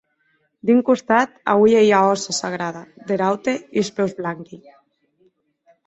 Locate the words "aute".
3.29-3.53